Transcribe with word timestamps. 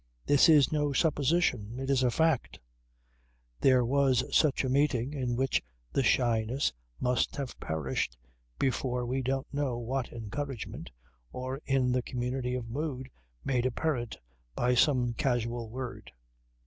This 0.25 0.49
is 0.49 0.71
no 0.71 0.91
supposition. 0.93 1.75
It 1.77 1.91
is 1.91 2.01
a 2.01 2.09
fact. 2.09 2.59
There 3.59 3.85
was 3.85 4.23
such 4.35 4.63
a 4.63 4.67
meeting 4.67 5.13
in 5.13 5.35
which 5.35 5.61
the 5.93 6.01
shyness 6.01 6.73
must 6.99 7.35
have 7.35 7.59
perished 7.59 8.17
before 8.57 9.05
we 9.05 9.21
don't 9.21 9.45
know 9.53 9.77
what 9.77 10.11
encouragement, 10.11 10.89
or 11.31 11.61
in 11.67 11.91
the 11.91 12.01
community 12.01 12.55
of 12.55 12.67
mood 12.67 13.11
made 13.45 13.67
apparent 13.67 14.17
by 14.55 14.73
some 14.73 15.13
casual 15.13 15.69
word. 15.69 16.11